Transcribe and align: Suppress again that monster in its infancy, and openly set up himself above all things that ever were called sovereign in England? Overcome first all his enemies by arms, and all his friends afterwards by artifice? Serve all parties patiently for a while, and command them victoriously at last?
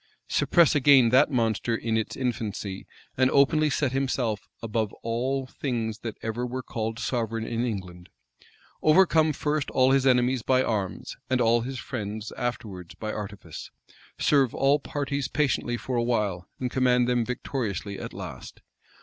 Suppress 0.29 0.73
again 0.73 1.09
that 1.09 1.29
monster 1.29 1.75
in 1.75 1.95
its 1.95 2.15
infancy, 2.15 2.87
and 3.15 3.29
openly 3.29 3.69
set 3.69 3.91
up 3.91 3.93
himself 3.93 4.47
above 4.63 4.91
all 5.03 5.45
things 5.45 5.99
that 5.99 6.17
ever 6.23 6.43
were 6.43 6.63
called 6.63 6.97
sovereign 6.97 7.45
in 7.45 7.63
England? 7.63 8.09
Overcome 8.81 9.31
first 9.31 9.69
all 9.69 9.91
his 9.91 10.07
enemies 10.07 10.41
by 10.41 10.63
arms, 10.63 11.17
and 11.29 11.39
all 11.39 11.61
his 11.61 11.77
friends 11.77 12.31
afterwards 12.31 12.95
by 12.95 13.13
artifice? 13.13 13.69
Serve 14.17 14.55
all 14.55 14.79
parties 14.79 15.27
patiently 15.27 15.77
for 15.77 15.97
a 15.97 16.03
while, 16.03 16.49
and 16.59 16.71
command 16.71 17.07
them 17.07 17.23
victoriously 17.23 17.99
at 17.99 18.11
last? 18.11 18.61